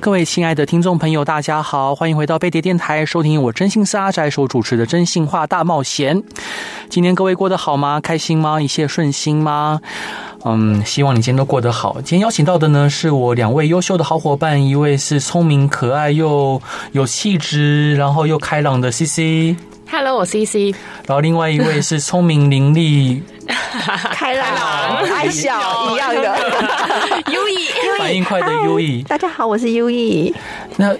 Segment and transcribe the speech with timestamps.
[0.00, 6.16] 各位亲爱的听众朋友，大家好，欢迎回到飞碟电台，收听我征信社阿宅所主持的《真心话大冒险》。
[6.88, 8.00] 今天各位过得好吗？
[8.00, 8.60] 开心吗？
[8.60, 9.80] 一切顺心吗？
[10.44, 11.94] 嗯，希望你今天都过得好。
[12.02, 16.60] 今天邀请到的呢，是我两位优秀的好伙伴，一位是聪明可爱又
[16.92, 19.56] 有气质，然后又开朗的 CC。
[19.88, 20.74] Hello，我 CC。
[21.06, 23.20] 然后另外一位是聪明伶俐、
[24.12, 26.36] 开朗、爱笑一样的
[27.32, 27.68] 优异，
[27.98, 29.02] 反应快的优异。
[29.04, 30.34] 大家好，我是优异。
[30.76, 30.94] 那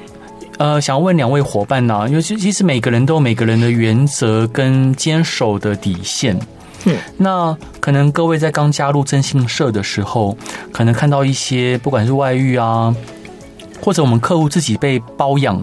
[0.59, 6.39] 呃，想问两位伙伴呢、啊，因为其实每个人都有每个人的原则跟坚守的底线。
[6.85, 10.37] 嗯，那可能各位在刚加入征信社的时候，
[10.73, 12.95] 可能看到一些不管是外遇啊，
[13.81, 15.61] 或者我们客户自己被包养，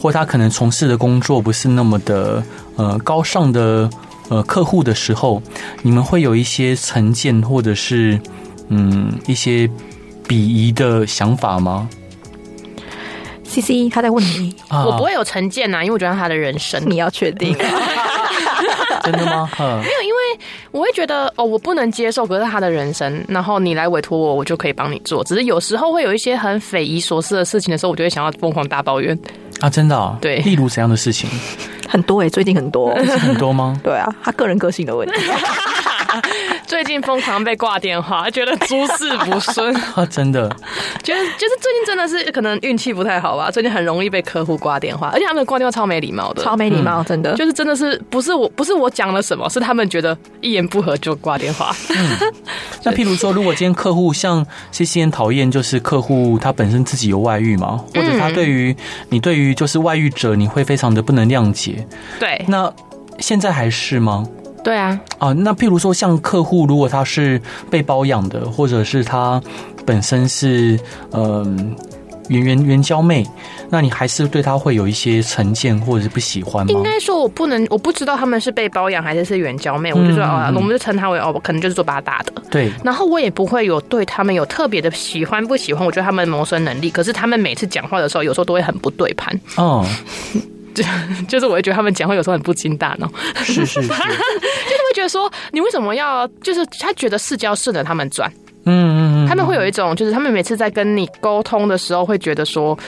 [0.00, 2.42] 或他可能从事的工作不是那么的
[2.76, 3.88] 呃高尚的
[4.28, 5.42] 呃客户的时候，
[5.82, 8.20] 你们会有一些成见或者是
[8.68, 9.68] 嗯一些
[10.26, 11.88] 鄙夷的想法吗
[13.44, 17.56] ？CC 他在问你，啊、我不会有成见呐、啊，因为我觉得他的人生 你要确定。
[19.02, 19.48] 真的吗？
[19.58, 20.09] 没有，因为
[20.70, 25.22] 我会觉得哦，我不能接受，可是他的人生，然后你来委托我，我就可以帮你做。
[25.24, 29.18] 只是有时候会有一些很匪夷所思的事情的时候，我就会想要疯狂大抱怨
[29.60, 29.68] 啊！
[29.70, 30.16] 真的、哦？
[30.20, 31.28] 对，例如怎样的事情？
[31.88, 33.80] 很多哎、欸，最近很多， 很多吗？
[33.82, 35.14] 对啊，他个人个性的问题。
[36.82, 40.06] 最近疯狂被挂电话， 觉得诸事不顺 啊！
[40.06, 40.48] 真的，
[41.02, 43.50] 觉得就是最近真的是可能运气不太好吧。
[43.50, 51.70] 最近很容易被客户挂电话，而且他们挂电话超没礼貌的，超没礼貌，真的就是真的是不是我不是我讲了什么，是他们觉得一言不合就挂电话。
[51.94, 52.32] 嗯，
[52.82, 54.42] 那譬如说，如果今天客户像
[54.72, 58.74] CC 很讨厌，就是客户他本身自己有外遇嘛，或者他对于
[59.10, 61.86] 你对于就是外遇者，你会非常的不能谅解。
[62.18, 62.72] 对，那
[63.18, 64.26] 现在还是吗？
[64.62, 67.40] 对啊，啊，那譬如说，像客户如果他是
[67.70, 69.40] 被包养的，或者是他
[69.86, 70.78] 本身是
[71.12, 71.46] 嗯呃
[72.28, 73.26] 原原原娇妹，
[73.70, 76.72] 那你还是对他会有一些成见或者是不喜欢吗？
[76.72, 82.32] 应该说，我不能，我不知道他们是被包养还是是原娇妹，我就说哦，我们就称他为哦，可能就是做八大的。
[82.48, 89.40] 对，然后我也不会有对他们有特别的喜欢不喜欢，我觉得他们谋生能力，可是他们每次讲话的时候，有时候都会很不对盘。
[89.56, 89.84] 哦。
[90.74, 90.84] 就
[91.28, 93.10] 就是我会觉得他们讲话有时候很不经大脑，
[93.42, 98.30] 是是是， 就是会觉得说你为什么要就是他觉得是交顺着他们转，
[98.64, 102.78] 嗯嗯嗯，他们会有一种就是他们每次在跟你沟通的时候会觉得说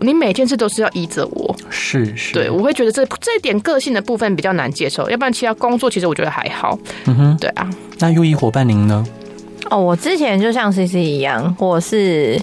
[0.00, 7.68] 你每件事都是要依着我，是是，对，我会觉得这这一点个性的部分比较难接受，要不然其他工作其实我觉得还好，嗯哼，对啊。
[7.98, 9.04] 那优异伙伴您呢？
[9.70, 12.40] 哦，我之前就像 CC 一样，我是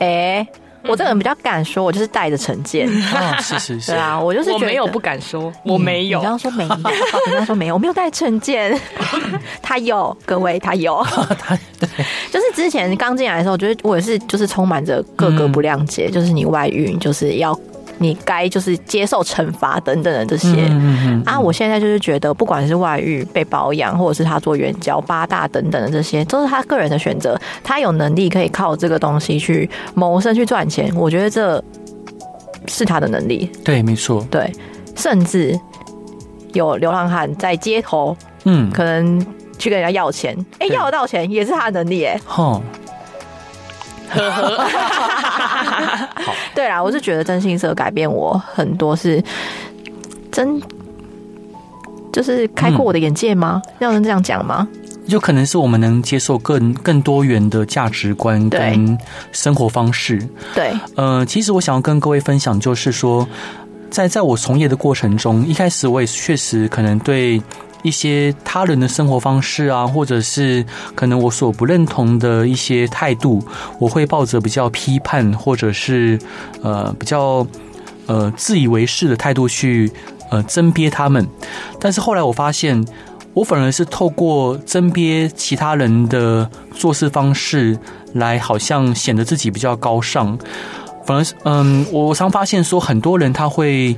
[0.00, 0.06] 哎。
[0.38, 0.48] 欸
[0.84, 2.88] 我这个人比较敢说，我就是带着成见。
[3.14, 6.18] 啊，是是是，对啊，我就是觉得我没有不敢说，我没有。
[6.18, 6.82] 你刚刚说没有，你
[7.26, 8.78] 刚刚说没有，我没有带成见。
[9.62, 11.04] 他有，各位他有。
[11.38, 11.88] 他对，
[12.32, 17.58] 就是之前刚进来的时候，我觉得我也是，就是充满着各个不谅解，就是你外遇，就是要。
[18.02, 21.38] 你该就是接受惩罚等等的这些嗯嗯嗯啊！
[21.38, 27.38] 我现在就是觉得，不管是外遇被包养，或者是他做援交八大等等的这些，都是他个人的选择。
[27.62, 31.62] 他有能力可以靠这个东西去谋生去赚钱，我觉得这
[32.66, 33.50] 是他的能力。
[33.62, 34.26] 对，没错。
[34.30, 34.50] 对，
[34.96, 35.60] 甚至
[36.54, 39.20] 有流浪汉在街头，嗯，可能
[39.58, 42.62] 去跟人家要钱，哎、欸，要得到钱也是他的能力，哎，哼。
[44.10, 44.66] 呵呵，
[46.54, 49.22] 对啦，我是觉得真心社改变我很多，是
[50.32, 50.60] 真，
[52.12, 53.62] 就是开阔我的眼界吗？
[53.66, 54.66] 嗯、要能这样讲吗？
[55.08, 58.98] 就可能是我们能接受更更多元的价值观跟
[59.32, 60.20] 生活方式。
[60.54, 63.26] 对，呃，其实我想要跟各位分享，就是说，
[63.90, 67.40] 在在我从业的过程中，一开始我也确实可能对。
[67.82, 73.42] 一些他人的生活方式啊，或者是可能我所不认同的一些态度，
[73.78, 76.18] 我会抱着比较批判，或者是
[76.62, 77.46] 呃比较
[78.06, 79.90] 呃自以为是的态度去
[80.30, 81.26] 呃甄别他们。
[81.78, 82.84] 但是后来我发现，
[83.32, 87.78] 我反而是透过甄别其他人的做事方式，
[88.12, 90.38] 来好像显得自己比较高尚。
[91.06, 93.96] 反而是嗯，我常发现说，很多人他会。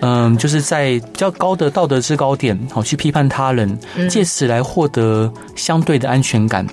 [0.00, 3.78] 嗯，就是在比较高的道德制高点，好去批判他人，
[4.08, 6.66] 借此来获得相对的安全感。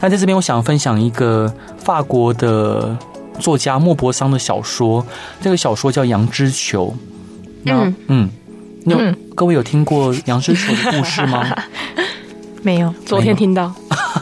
[0.00, 2.96] 那在这边，我想分享一个法国的
[3.38, 5.04] 作家莫泊桑的小说，
[5.40, 6.94] 这个小说叫《羊脂球》。
[7.70, 8.30] 嗯嗯，
[8.84, 11.44] 有、嗯、各位有听过羊脂球的故事吗？
[12.62, 13.72] 没有，昨天听到。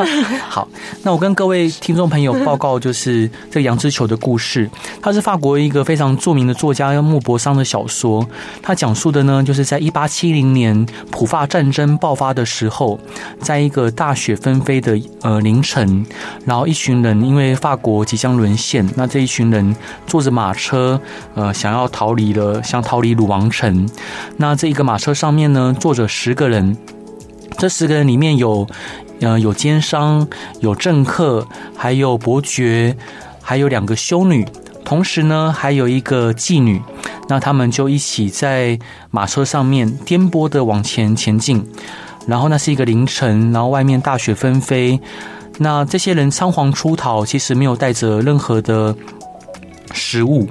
[0.48, 0.68] 好，
[1.02, 4.68] 那我跟各位听众朋友报告，就是这个杨之球的故事。
[5.00, 8.26] 它是法国一个非常著名的作家莫泊桑的小说。
[8.62, 12.98] 他讲述的呢，就是在一八七零年普法战争爆发的时候，
[13.40, 16.04] 在一个大雪纷飞的呃凌晨，
[16.44, 19.74] 然后一群人因为法国即将沦陷，那这一群人
[20.06, 21.00] 坐着马车，
[21.34, 23.88] 呃，想要逃离了，想逃离鲁王城。
[24.36, 26.76] 那这一个马车上面呢，坐着十个人。
[27.58, 28.66] 这十个人里面有，
[29.22, 30.26] 呃，有奸商，
[30.60, 31.46] 有政客，
[31.76, 32.96] 还有伯爵，
[33.40, 34.44] 还有两个修女，
[34.84, 36.82] 同时呢，还有一个妓女。
[37.28, 38.76] 那他们就一起在
[39.10, 41.64] 马车上面颠簸的往前前进。
[42.26, 45.00] 然后那是一个凌晨，然后外面大雪纷飞。
[45.58, 48.94] 那这些人仓皇出逃，其实没有带着任何的
[49.92, 50.48] 食物。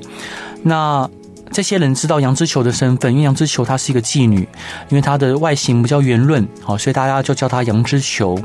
[0.64, 1.10] 那。
[1.52, 4.48] 这些人知道杨之球的身份，因为杨之球她是一个妓女，
[4.90, 8.40] 因为她的外形比较圆润，好，所以大家就叫她杨之球。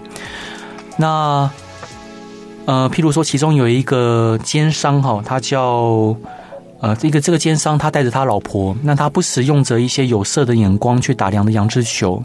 [0.96, 1.48] 那
[2.64, 6.16] 呃，譬如说，其中有一个奸商哈，他叫
[6.80, 12.22] 呃，一个这个奸商，他带着他老婆，那他不时用着一些有色的眼光去打量的杨之球。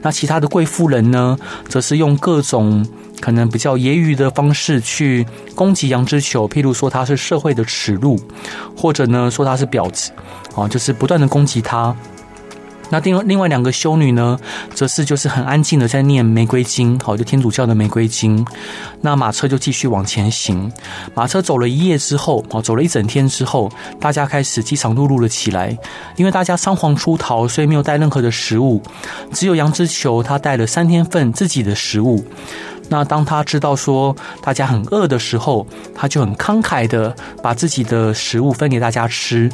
[0.00, 1.38] 那其他的贵妇人呢，
[1.68, 2.86] 则是用各种。
[3.20, 8.18] 可能比较揶揄的方式去攻击杨之球，譬如说他是社会的耻辱，
[8.76, 10.10] 或者呢说他是婊子，
[10.56, 11.94] 啊，就是不断的攻击他。
[12.92, 14.38] 那另另外两个修女呢，
[14.74, 18.46] 则是就是很安静的在念玫瑰经，好，就天主教的玫瑰经。
[19.00, 20.70] 那马车就继续往前行，
[21.14, 25.74] 马车走了一夜之后，哦，走了一整天之后，大家开始饥肠辘辘了起来，
[26.16, 28.82] 因为大家仓皇出逃，所以没有带任何的食物，
[29.32, 32.22] 只有杨之球他带了三天份自己的食物。
[32.88, 39.50] 那当他知道说大家很饿的时候，他就很慷慨的把自己的食物分给大家吃，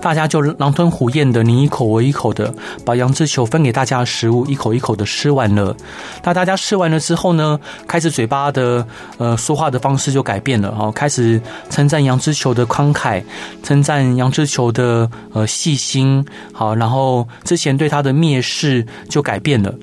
[0.00, 2.52] 大家就狼吞虎咽的你一口我一口的
[2.84, 5.76] 把杨之球分给大家的食物一口一口的吃完了。
[6.24, 8.86] 那大家吃完了之后呢，开始嘴巴的
[9.18, 13.22] 呃说话的方式就改变了哦，开始称赞杨之球的慷慨，
[13.62, 19.74] 称赞杨之球的呃细心，好，然后之前对他的蔑视就改变了。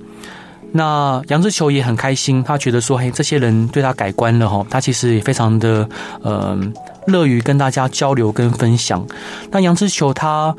[0.74, 5.88] 那杨之球也很开心，他觉得说，嘿，这些人对他改观了哈，他其实也非常的
[6.22, 6.57] 呃
[7.07, 9.06] 乐于跟大家交流跟分享。
[9.51, 10.56] 那杨之球他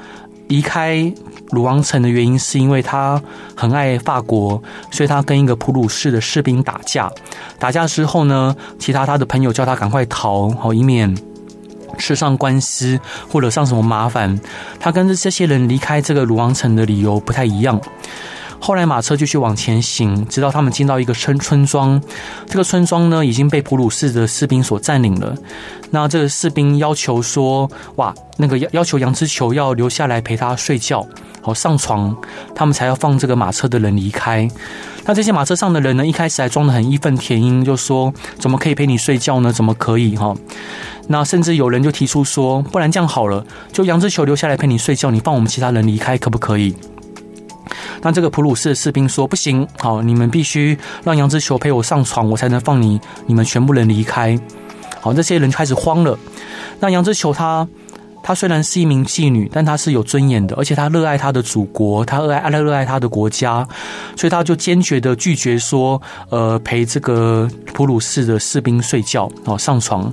[0.49, 1.13] 离开
[1.51, 3.23] 鲁王城的原因，是因为他
[3.55, 7.11] 很爱法国，所以他跟一个普鲁士的士兵打架。
[7.59, 11.17] 打架之后呢，其他他的朋友叫他赶快逃，好，以免
[11.99, 12.99] 吃上官司
[13.31, 14.39] 或者上什么麻烦。
[14.81, 17.81] 他跟这些人离开这个鲁王城的理由不太一样。
[18.61, 22.01] 后来马车继续往前行，直到他们进到一个村村庄。
[22.47, 25.35] 这个村庄呢，已经被普鲁士的士兵所占领了。
[25.91, 31.07] 那这个士兵要求说：“哇，那个要要求杨之球要留下来陪他睡觉，
[31.41, 32.15] 好上床，
[32.55, 34.47] 他们才要放这个马车的人离开。”
[35.07, 39.51] 那这些马车上的人呢，一开始还装得很义愤填膺，就说：“怎么可以陪你睡觉呢？
[39.51, 40.35] 怎么可以？”哈，
[41.07, 46.75] 那甚至有人就提出说：“不然这样好了，就杨之球留下来陪你睡觉，你放我们其他人离开，可不可以？”
[48.03, 54.39] 那这个普鲁士士兵说：“不行，好，你们必须让杨之球陪我上床，我才能放你，你们全部人离开。”
[55.01, 56.19] 好，这些人开始慌了。
[56.81, 57.67] 那杨之球他，
[58.23, 63.67] 他虽然是一名妓女，但他是有尊严的，而且他热爱他的祖国，他热爱热爱他的国家，
[64.17, 70.13] 所以他就坚决的拒绝说：“呃，陪这个普鲁士的士兵睡觉，哦，上床。”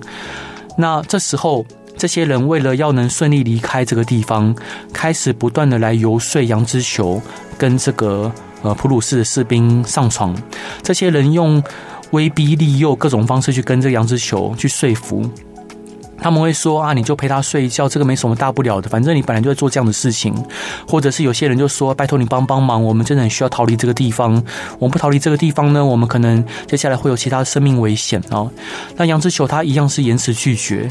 [0.77, 1.65] 那这时候。
[1.97, 4.55] 这些人为了要能顺利离开这个地方，
[4.93, 7.21] 开始不断的来游说杨之球
[7.57, 10.35] 跟这个呃普鲁士的士兵上床。
[10.83, 11.63] 这些人用
[12.11, 15.29] 威逼利诱各种方式去跟这个杨之球去说服。
[16.17, 20.33] 他们会说啊，你就陪他睡一觉，这个没什么大不了的，反正你本来就在做这样的事情。
[20.87, 24.31] 或者是有些人就说，拜托你帮帮忙，我们真的很需要逃离这个地方。
[24.79, 28.49] 我们不逃离这个地方呢，我们可能接下来会有其他生命危险啊。
[28.95, 30.89] 那杨之球他一样是严词拒绝。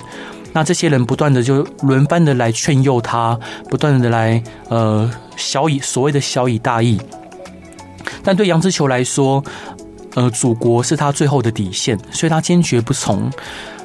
[0.54, 6.98] 那这些人不断的就轮番的来劝诱他，不断的来呃小以所谓的小以大义，
[8.22, 9.44] 但对杨之球来说，
[10.14, 13.30] 呃祖国是他最后的底线，所以他坚决不从。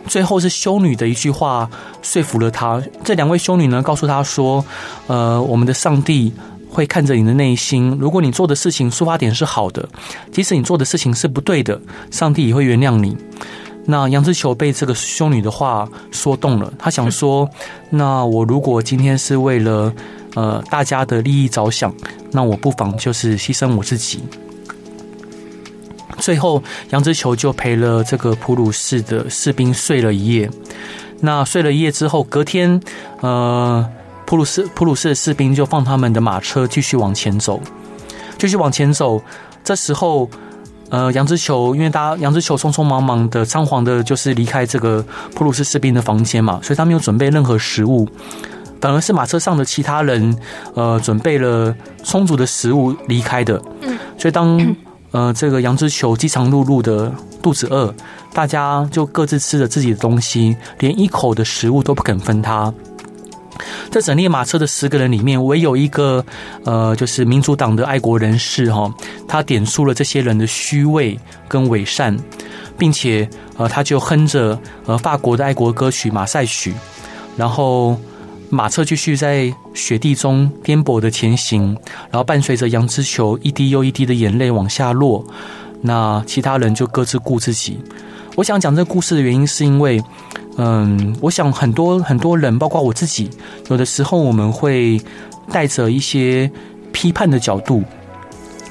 [0.08, 1.70] 最后是修女的一句话
[2.02, 2.82] 说服了他。
[3.04, 4.64] 这两位修女呢，告诉他说，
[5.08, 6.32] 呃我们的上帝
[6.70, 9.90] 会看着你的内心，如果你做的事情出发点是好的，
[10.32, 11.80] 即使你做的事情是不对的，
[12.12, 13.18] 上帝也会原谅你。
[13.92, 17.50] 那杨之球被这个修女的话说动了，他想说：
[17.90, 19.92] 那我如果今天是为了
[20.36, 21.92] 呃大家的利益着想，
[22.32, 24.24] 那我不妨就是牺牲我自己。
[26.20, 30.48] 最后，杨之球就陪了这个普鲁士的士兵睡了一夜。
[31.22, 32.80] 那睡了一夜之后，隔天，
[33.22, 33.84] 呃，
[34.28, 37.60] 普鲁士普鲁士的士兵就放他们的马车继续往前走，
[38.38, 39.20] 继续往前走。
[39.64, 40.30] 这时候，
[40.90, 45.06] 呃，杨之球因为大家杨之球匆匆忙忙的仓皇的，就是离开这个
[45.36, 48.08] 普鲁士士兵的房间嘛，所以他没有准备任何食物，
[48.82, 50.36] 反而是马车上的其他人，
[50.74, 53.62] 呃，准备了充足的食物离开的。
[53.82, 54.60] 嗯，所以当
[55.12, 57.94] 呃这个杨之球饥肠辘辘的肚子饿，
[58.34, 62.74] 大家就各自吃着自己的东西，连一口的食物都不肯分他。
[63.92, 66.24] 这整列马车的十个人里面，唯有一个，
[66.64, 68.94] 呃，就是民主党的爱国人士哈，
[69.28, 72.18] 他点出了这些人的虚伪跟伪善，
[72.78, 76.72] 并且呃，他就哼着呃法国的爱国歌曲《马赛曲》，
[77.36, 77.98] 然后
[78.50, 81.78] 马车继续在雪地中颠簸的前行，
[82.10, 85.26] 然后伴随着杨之球一滴又一滴的眼泪往下落，
[85.82, 87.80] 那其他人就各自顾自己。
[88.40, 90.02] 我想讲这个故事的原因，是因为。
[90.62, 93.30] 嗯，我想很多很多人，包括我自己，
[93.70, 95.00] 有的时候我们会
[95.52, 96.50] 带着一些
[96.92, 97.82] 批判的角度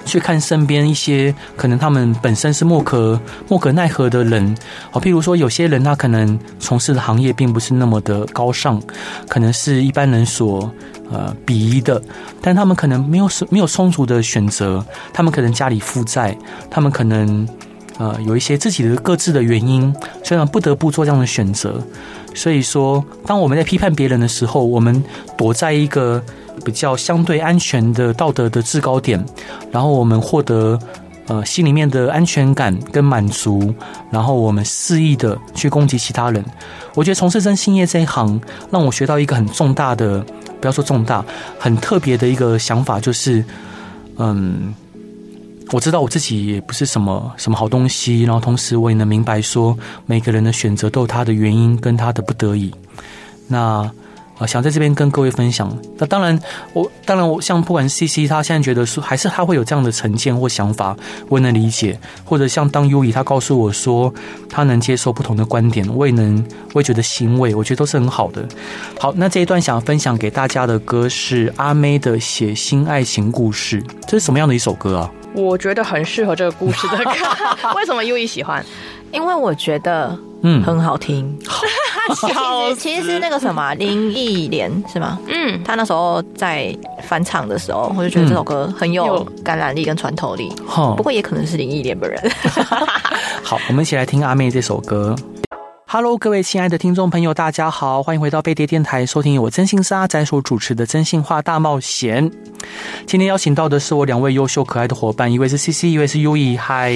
[0.05, 4.55] 去看身边一些可能他们本身是莫可莫可奈何的人。
[4.91, 8.81] 好，譬如说有些人他可能从事的行业并不是那么的高尚，
[9.27, 10.71] 可能是一般人所
[11.11, 12.03] 呃鄙夷的，
[12.43, 16.37] 但他们可能没有没有充足的选择，他们可能家里负债，
[16.71, 17.47] 他们可能。
[17.99, 21.83] 呃，有一些自己的各自的原因，虽然不得不做这样的选择。
[22.35, 25.03] 所以说，当我们在批判别人的时候，我们
[25.37, 26.23] 躲在一个
[26.65, 29.25] 比较相对安全的道德的制高点，
[29.73, 30.79] 然后我们获得
[31.27, 33.75] 呃心里面的安全感跟满足，
[34.11, 36.45] 然后我们肆意的去攻击其他人。
[36.95, 38.41] 我觉得从事征信业这一行，
[38.71, 40.25] 让我学到一个很重大的，
[40.61, 41.25] 不要说重大，
[41.59, 43.45] 很特别的一个想法，就是
[44.19, 44.73] 嗯。
[45.71, 52.73] 我知道我自己也不是什么什么好东西，然后同时我也能明白说，每个人的选择都有他的原因跟他的不得已。
[53.47, 53.91] 那
[54.39, 55.77] 啊，想在这边跟各位分享。
[55.99, 56.39] 那当然，
[56.73, 60.97] 我当然我像不管是 CC，他现在觉得说，还是他会有这样的成见或想法，
[61.29, 61.99] 我也能理解。
[62.25, 64.13] 或者像当 U 以他告诉我说，
[64.49, 67.55] 他能接受不同的观点，我也能，我也觉得欣慰。
[67.55, 68.47] 我觉得都是很好的。
[68.99, 75.11] 好，那这一段想要分享给大家的歌是阿妹的《写新爱情故事》，这是什么样的一首歌啊？
[75.35, 77.11] 我觉得很适合这个故事的歌，
[77.77, 78.65] 为什么 U 一喜欢？
[79.13, 81.27] 因为我觉得嗯很好听。
[81.27, 81.47] 嗯、
[82.15, 85.19] 其实其实是那个什么 林忆莲是吗？
[85.29, 90.53] 嗯，他那时候在翻唱的时候，我就觉得这首歌很有感染力跟穿透力。
[90.77, 92.21] 嗯、不过也可能是林忆莲本人。
[93.43, 95.15] 好，我们一起来听阿妹这首歌。
[95.91, 102.31] Hello，各位亲爱的听众朋友，大家好，欢迎回到飞碟电台，收听由我征信社阿宅所主持的《真心话大冒险》。
[103.07, 106.59] 今天邀请到的是我两位优秀可爱的伙伴，一位是 CC，一位是 UE。
[106.59, 106.93] 嗨，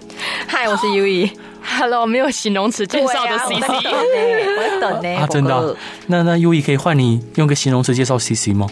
[0.46, 1.30] 嗨，我是 UE。
[1.66, 5.08] Hello，没有形容词介绍的 CC，我在等呢。
[5.20, 5.64] 啊，真的、啊？
[6.06, 8.66] 那那 UE 可以换你用个形容词介绍 CC 吗？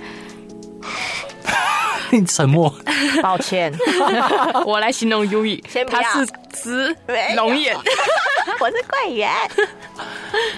[2.26, 2.73] 沉默，
[3.23, 3.73] 抱歉，
[4.66, 6.97] 我来形容 UE，他是只
[7.37, 7.75] 龙眼，
[8.61, 9.31] 我是怪猿。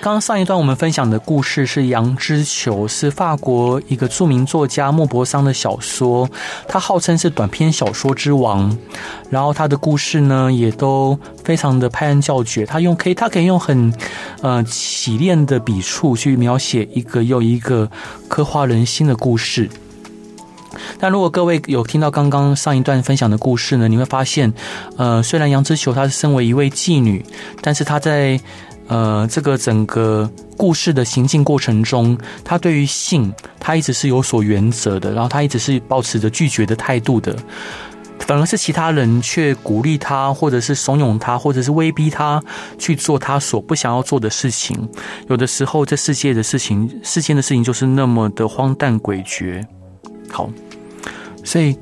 [0.01, 6.29] 刚刚上一段我们分享的故事是《羊之球》，是法国一个著名作家莫泊桑的小说，
[6.69, 8.77] 他号称是短篇小说之王。
[9.31, 12.65] 然后他的故事呢，也都非常的拍案叫绝。
[12.65, 13.93] 他用可以，他可以用很
[14.43, 17.91] 呃洗练的笔触去描写一个又一个
[18.29, 19.69] 刻画人心的故事。
[20.99, 24.53] 但如果各位有听到刚刚上一段分享的故事呢，你会发现，
[24.97, 27.25] 呃，虽然杨之球她是身为一位妓女，
[27.61, 28.39] 但是她在
[28.87, 37.35] 呃这个整个故事的行进过程中，她对于性，她一直是有所原则的，然后她一直是保持着拒绝的态度的，
[38.21, 42.43] 反而是其他人却鼓励她，或者是怂恿她，或者是威逼她
[42.79, 44.89] 去做她所不想要做的事情。
[45.29, 49.65] 有的时候，这世界的事情，世间的事情就是那么的荒诞诡谲。
[50.31, 50.49] 好。
[51.45, 51.77] 所以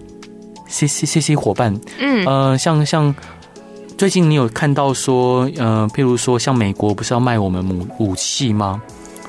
[0.69, 3.15] ，C C C C 伙伴，嗯，呃，像像
[3.97, 8.83] 最近你有看到说，呃，譬如说像美国不是要卖我们武武器吗？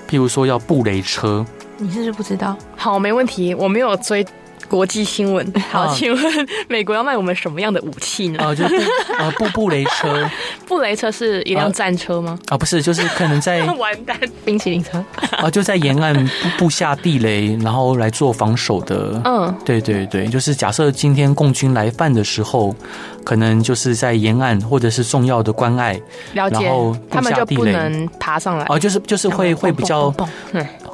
[0.09, 1.45] 譬如说要布雷车，
[1.77, 2.57] 你是不是不知道？
[2.75, 4.25] 好，没问题，我没有追。
[4.73, 8.43] 国际新闻， 好，请问美国要卖我们什么样的武器呢？
[8.43, 8.75] 啊，就是
[9.19, 10.27] 啊， 布布雷车，
[10.65, 12.39] 布雷车是一辆战车吗？
[12.47, 14.97] 啊，不是，就是可能在 完蛋，冰淇淋车
[15.37, 19.21] 啊，就在沿岸布布下地雷，然后来做防守的。
[19.25, 22.75] 嗯，对对对，就是假设今天共军来犯的时候，
[23.23, 26.01] 可能就是在沿岸或者是重要的关隘，
[26.33, 28.65] 然后他们就不能爬上来。
[28.69, 30.11] 哦，就是就是会会比较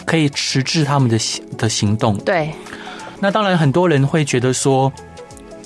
[0.05, 2.17] 可以迟滞他们的行的行动。
[2.17, 2.51] 对。
[3.19, 4.91] 那当然，很多人会觉得说，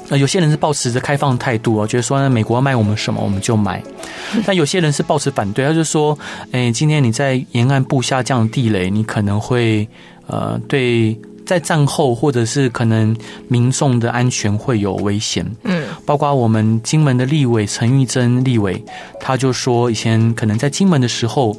[0.10, 3.82] 呃，有些人是抱持着开放态度啊，觉得说美国要卖我们什么我们就买。
[4.46, 6.18] 但有些人是抱持反对，他就说，
[6.52, 9.88] 哎，今天你在沿岸布下这样的地雷，你可能会
[10.28, 11.18] 呃对。
[11.46, 13.14] 在战后，或者是可能
[13.50, 15.46] 民众的安全会有危险。
[15.64, 18.82] 嗯，包括我们金门的立委陈玉珍立委，
[19.20, 21.54] 他就说以前可能在金门的时候，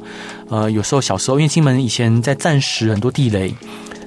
[0.49, 3.53] 呃，有时候小时候因为金门以前在战时很多地雷，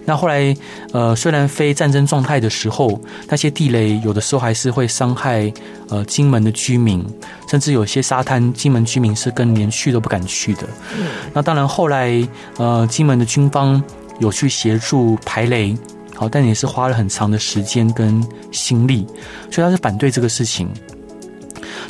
[0.09, 0.57] 那后来
[0.93, 2.99] 呃虽然非战争状态的时候，
[3.29, 5.53] 那些地雷有的时候还是会伤害
[5.88, 7.05] 呃金门的居民，
[7.49, 10.62] 甚至有些沙滩金门居民是更连去都不敢去的。
[10.99, 13.81] 嗯，那当然后来呃金门的军方。
[14.21, 15.79] 有去协助排雷，
[16.17, 19.07] 好，但也是花了很长的时间跟心力，
[19.49, 20.69] 所以他是反对这个事情。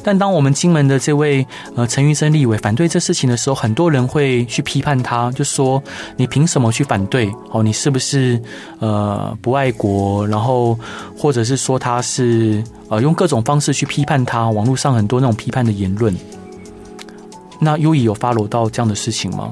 [0.02, 5.83] 但当我们金门的这位呃陈玉生立委反对这事情的时候，很多人会去批判他，就说
[6.17, 7.31] 你凭什么去反对？
[7.50, 8.40] 哦，你是不是
[8.81, 10.26] 呃不爱国？
[10.26, 10.78] 然后
[11.17, 16.14] 或者是说他是呃用各种方式去批判他，网络上很多那种批判的言论。
[17.61, 19.50] 那 Uee 有 follow 到这样的事情吗？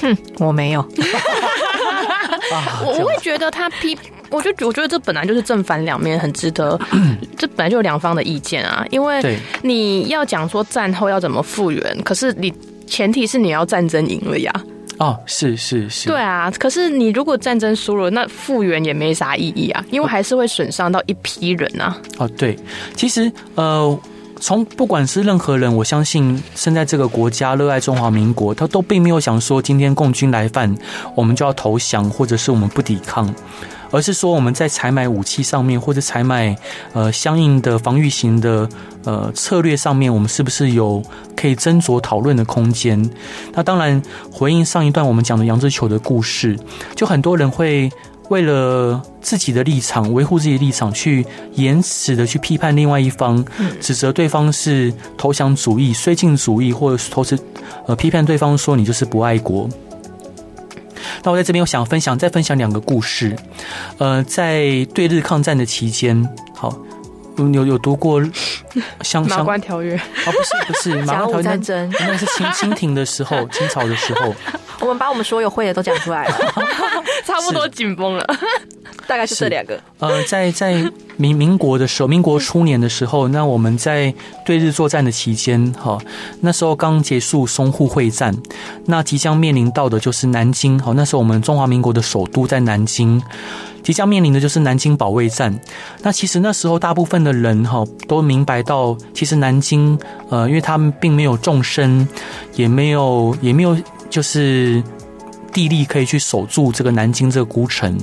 [0.00, 0.80] 哼，我没有。
[0.80, 3.96] 啊、我我会觉得他批，
[4.30, 6.78] 我就我觉得这本来就是正反两面，很值得。
[7.36, 12.52] 这本来就有两方的意见啊，因为你要讲说战后要怎么复原，可是你
[12.86, 14.52] 前提是你要战争赢了呀。
[14.98, 16.08] 哦，是是是。
[16.08, 21.96] 对啊，可是你如果战争输了，那复原也没啥意义啊，因为还是会损伤到一批人啊。
[22.18, 22.56] 哦，对，
[22.94, 23.98] 其实呃。
[24.42, 30.74] 从不管是任何人，我相信生在这个国家，热爱中华民国，他都并没有想说今天共军来犯，
[31.14, 33.26] 我们就要投降，或者是我们不抵抗，
[33.90, 36.56] 而是说我们在采买武器上面，或者采买
[36.92, 38.68] 呃相应的防御型的
[39.04, 41.02] 呃策略上面，我们是不是有
[41.36, 43.10] 可以斟酌讨论的空间？
[43.52, 46.58] 那当然，回应上一段我们讲的杨之球的故事，
[46.94, 47.90] 就很多人会。
[48.30, 53.44] 为了自己的立场，维护自己的立场，去严词的去批判另外一方，
[53.80, 57.36] 指责对方是投降主义、绥靖主义，或者是投资
[57.88, 59.68] 呃批判对方说你就是不爱国。
[61.22, 63.36] 那我在这边，我想分享再分享两个故事。
[63.98, 66.76] 呃，在对日抗战的期间，好，
[67.48, 68.22] 有有读过
[69.02, 69.96] 相相关条约》？
[69.98, 74.34] 哦，不是不是，甲午战争，应该是清 清廷的时候， 清朝的时候。
[74.80, 76.34] 我们把我们所有会的都讲出来了，
[77.26, 78.26] 差不多紧绷了，
[79.06, 79.78] 大概是这两个。
[79.98, 84.14] 呃，在在民民国的时候，民国初年的时候，那我们在
[84.46, 85.98] 对日作战的期间，哈，
[86.40, 88.34] 那时候刚结束淞沪会战，
[88.86, 93.22] 那即将面临到的就是南京，好，那时候我们中华民国的首都在南京，
[93.82, 95.60] 即将面临的就是南京保卫战。
[96.00, 102.06] 那其实那时候大部分的人哈都明白到，其实南京，呃，因为他们并没有纵深，
[102.56, 103.76] 也没有也没有。
[104.10, 104.82] 就是
[105.52, 107.96] 地利可以去守住这个南京这个孤城，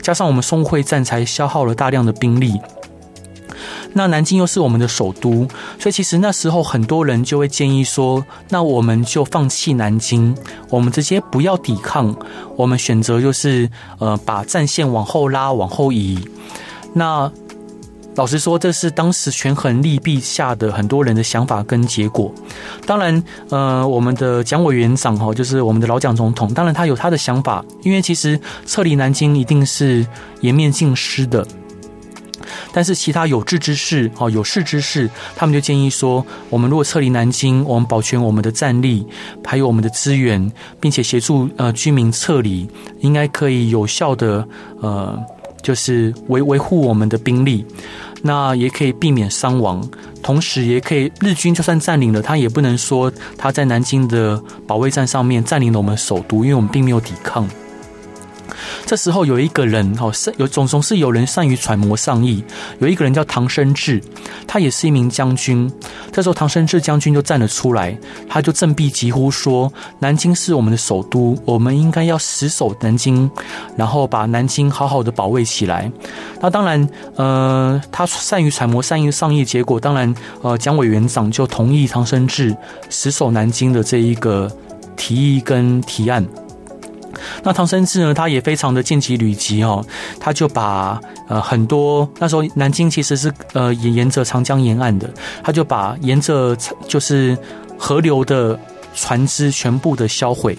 [0.00, 2.58] 加上我们淞会战才消耗了大量的兵力，
[3.92, 5.46] 那南京又是我们的首都，
[5.78, 10.34] 所以其实那时候很多人就会建议说，那我们就放弃南京，
[10.70, 12.16] 我们直接不要抵抗，
[12.56, 16.18] 我们选择就是呃把战线往后拉，往后移，
[16.94, 17.30] 那。
[18.16, 22.30] 老实说，这是当时权衡利弊下的很多人的想法跟结果。
[22.84, 30.04] 当然，呃，我们的蒋委员长哈，就是我们的老蒋总统，当然他有他的想法，因为其实撤离南京一定是
[30.40, 31.46] 颜面尽失的。
[32.72, 39.06] 但是其他有志之士哦，有识之士，他们就建议说，我们如果撤离南京，我们保全我们的战力，
[39.44, 42.68] 还有我们的资源，并且协助呃居民撤离，
[43.00, 44.46] 应该可以有效的
[44.82, 45.18] 呃。
[45.62, 47.64] 就是维维护我们的兵力，
[48.22, 49.86] 那也可以避免伤亡，
[50.22, 57.48] 同时也可以日军就算占领了，他也不能说他在南京的保卫战上面占领了我们首都，因为我们并没有抵抗。
[58.86, 62.42] 这时候有一个人，哦，是有总总是有人善于揣摩上意。
[62.80, 64.02] 有一个人叫唐生智，
[64.46, 65.70] 他也是一名将军。
[66.10, 67.96] 这时候唐生智将军就站了出来，
[68.28, 73.30] 他就振臂疾呼说：“南京是我们的首都，我们应该要死守南京，
[73.76, 75.90] 然后把南京好好的保卫起来。”
[76.42, 80.12] 那当然，呃，他善于揣摩善意上意，结果当然，
[80.42, 82.56] 呃，蒋委员长就同意唐生智
[82.88, 84.50] 死守南京的这一个
[84.96, 86.26] 提议跟提案。
[87.42, 89.84] 那唐生智呢，他也非常的见机履机哦，
[90.18, 95.08] 他就把呃很多那时候南京其实是呃沿沿着长江沿岸的，
[95.42, 96.56] 他就把沿着
[96.88, 97.36] 就是
[97.78, 98.58] 河流的
[98.94, 100.56] 船只全部的销毁，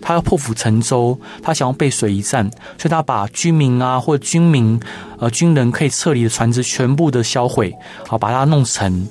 [0.00, 4.78] 他要破釜沉舟，他想要背水一战，所以他把居民啊或军民
[5.18, 7.74] 呃军人可以撤离的船只全部的销毁，
[8.06, 9.06] 好把它弄沉，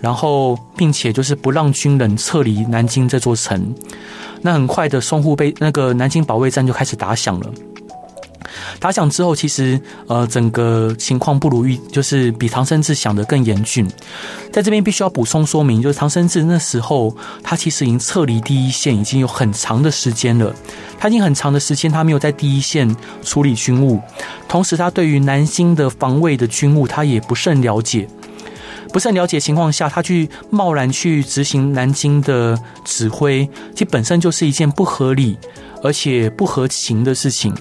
[0.00, 3.74] 然后并且就是不让军人撤离南京这座城。
[4.42, 7.50] 那很快的，淞沪被那个南京保卫战就开始打响了。
[8.78, 13.88] 打响之后，其实呃整个情况不如预，就是比唐生智想的更严峻。
[14.52, 20.54] 在这边必须要补充说明，就是唐生智那时候他其实已经撤离第一线已经有很长的时间了，
[20.98, 24.00] 他已经很长的时间他没有在第一线处理军务，
[24.48, 28.08] 同时他对于南京的防卫的军务他也不甚了解。
[28.92, 35.36] 不是很了解情况下，他去贸然去执行南京的指挥，其实本身就是一件不合理
[35.82, 37.52] 而且不合情的事情。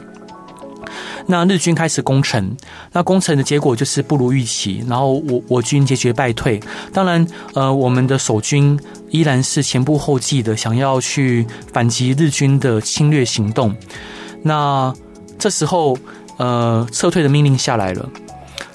[1.25, 2.55] 那日军开始攻城，
[2.91, 6.59] 那攻城的结果就是不如预期，然后我我军节节败退。
[6.91, 8.77] 当然，呃，我们的守军
[9.09, 13.75] 依然是前仆后继的，想要去反击日军的侵略行动。
[14.41, 14.93] 那
[15.39, 15.97] 这时候，
[16.37, 18.09] 呃，撤退的命令下来了。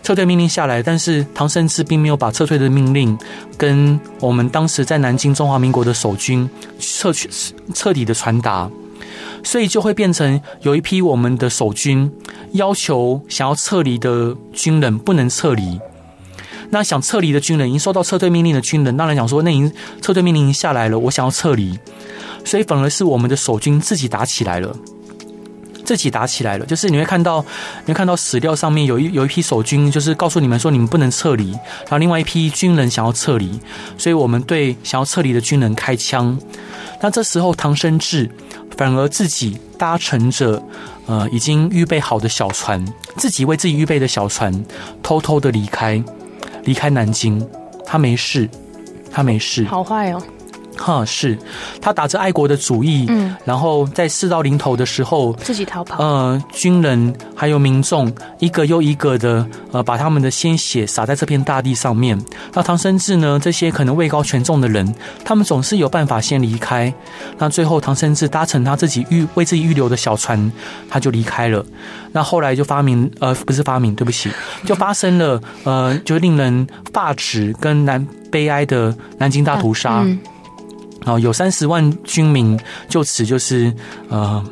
[0.03, 3.19] 撤退命令下来，但是唐生智并没有把撤退的命令
[3.59, 7.29] 跟我们当时在南京中华民国的守军撤去
[7.75, 8.71] 彻底的传达，
[9.43, 12.11] 所以就会变成有一批我们的守军
[12.53, 15.81] 要求想要撤离的军人不能撤离，
[16.71, 21.79] 那想撤离的军人已经收到撤退命令的军人，当然讲说那已经撤退命令已经下来了，我想要撤离，
[22.45, 24.77] 所以反而是我们的守军自己打起来了。
[25.89, 27.43] 自己打起来了，就是你会看到，
[27.87, 33.59] 你会看到史料上面有一有一批守军，就是告诉你们说你们不能撤离，然后另外一批军人想要撤离，
[33.97, 36.39] 所以我们对想要撤离的军人开枪。
[37.01, 38.31] 那这时候唐生智
[38.77, 40.63] 反而自己搭乘着
[41.07, 42.85] 呃已经预备好的小船，
[43.17, 44.53] 自己为自己预备的小船，
[45.03, 46.05] 偷偷的离开，
[46.65, 47.43] 离开南京。
[47.87, 48.47] 他没事，
[49.11, 49.65] 他没事。
[49.65, 50.23] 好坏哦。
[50.79, 51.37] 哈，是
[51.81, 56.03] 他打着爱国的主意，嗯，然后在事到临头的时候自己逃跑。
[56.03, 62.19] 呃，军人还有民众一个又一个的呃，把他们的鲜血洒在这片大地上面。
[62.55, 63.39] 那唐生智呢？
[63.43, 66.93] 这些可能位高权重的人，他们总是有办法先离开。
[67.39, 70.51] 那最后唐生智搭乘他自己预为自己预留的小船，
[70.89, 71.65] 他就离开了。
[72.13, 74.31] 那后来就发明呃，不是发明，对不起，
[74.65, 80.03] 就发生了呃，就令人发指跟南悲哀的南京大屠杀。
[80.05, 80.19] 嗯
[81.09, 83.73] 哦，有三十万军民就此就是
[84.09, 84.45] 呃，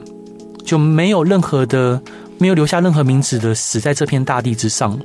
[0.64, 2.00] 就没有任何的，
[2.38, 4.98] 没有留下任何名字的死在这片大地之上。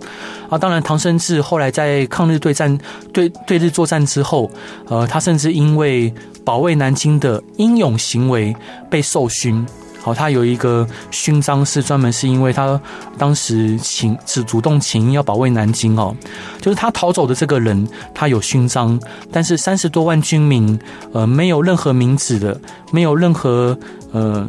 [0.50, 2.78] 啊，当然，唐生智后来在抗日对战
[3.14, 4.50] 对对日作战之后，
[4.88, 6.14] 呃，他甚至因为
[6.46, 8.56] 保卫南京的英勇行为
[8.90, 9.66] 被受勋。
[10.04, 12.80] 好，他有一个勋章是专门是因为他
[13.20, 16.16] 当时请是主动请缨要保卫南京哦，
[16.60, 19.00] 就是他逃走的这个人，他有勋章，
[19.32, 20.78] 但是三十多万军民
[21.14, 22.60] 呃没有任何名字的，
[22.92, 23.78] 没有任何
[24.12, 24.48] 呃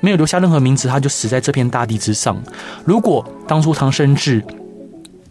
[0.00, 2.36] 没有留下任何名字，他就死在这片大地之上。
[2.84, 4.44] 如果当初唐生智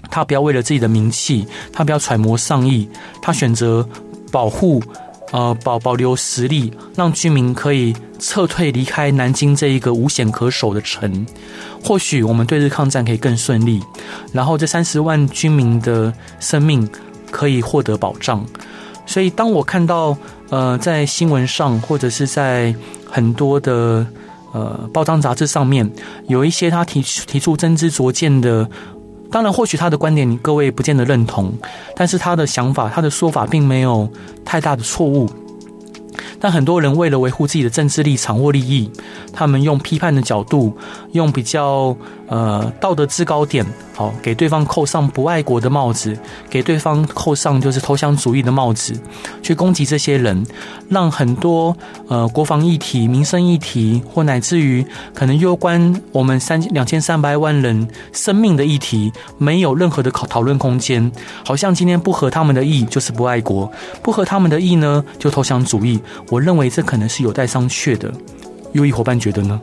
[0.10, 2.89] 他不要为了自己的名气，他不要揣摩上意，
[3.21, 3.88] 他选择
[4.32, 4.82] 保护。
[5.32, 11.26] 呃，保保留实力，让居民可以撤退离开南京这一个无险可守的城，
[11.84, 13.82] 或许我们对日抗战可以更顺利，
[14.34, 16.88] 然后这三十万军民的生命
[17.32, 18.46] 可以获得保障。
[19.06, 20.17] 所以，当我看到
[20.50, 22.76] 呃，在新闻上或者是在
[23.10, 24.06] 很多的
[24.54, 25.89] 呃报章杂志上面，
[26.28, 28.70] 有一些他提提出真知灼见的。
[29.32, 31.54] 当然，或许他的观点你各位不见得认同，
[31.96, 34.08] 但是他的想法、他的说法并没有
[34.44, 35.30] 太大的错误。
[36.39, 38.91] 但很多人为了维护自己的政治立场或利益，
[39.32, 40.76] 他们用批判的角度，
[41.13, 41.96] 用比较
[42.32, 46.17] 呃道德制高点，好给对方扣上不爱国的帽子，
[46.50, 48.98] 给对方扣上就是投降主义的帽子，
[49.44, 50.41] 去攻击这些人，
[50.88, 51.76] 让很多
[52.08, 61.12] 呃国防议题、民生议题，或乃至于可能攸关我们三两千三百万人生命的议题，没有任何的讨讨论空间。
[61.44, 63.70] 好像今天不合他们的意就是不爱国，
[64.02, 66.00] 不合他们的意呢就投降主义。
[66.30, 68.10] 我认为这可能是有待商榷的，
[68.72, 69.60] 优异伙伴觉得呢？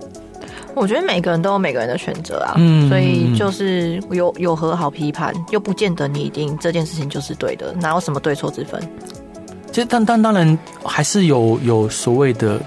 [0.79, 8.81] 我觉得每个人都有每个人的选择啊，嗯，所以就是有有何好批判，又不见得你一定这件事情就是对的，哪有什么对错之分？
[9.71, 12.61] 其实，当当当然还是有有所谓的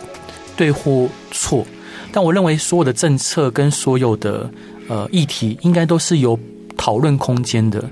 [0.55, 1.65] 对或错，
[2.11, 4.49] 但我认为所有的政策跟所有的
[4.87, 6.37] 呃议题，应该都是有
[6.77, 7.83] 讨论空间的。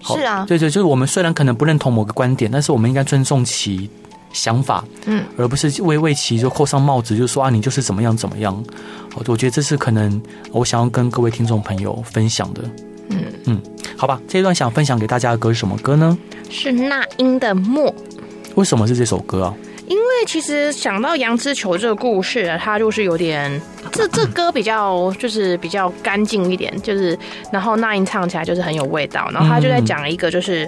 [0.00, 3.88] 是啊，对对，就是我们虽然可能不认同某个观点，但是我们应该尊重其。
[4.32, 8.64] 想法，嗯，而不是为为其就扣上帽子，就说啊，你就是怎么样怎么样。
[9.14, 12.62] 我我觉得这是可能我想要跟各位听众朋友分享的，
[13.10, 13.62] 嗯嗯，
[13.96, 16.16] 好吧，这一段想分享给大家的歌是什么歌呢？
[16.48, 17.90] 是那英的《默》。
[18.54, 19.54] 为什么是这首歌啊？
[19.86, 27.18] 因为其实想到杨之球这个故事啊，它就是有点这这歌比较就是比较干净一点，就是
[27.50, 30.66] 然后那英唱起来就是很有味道，然后他就在讲一个就是。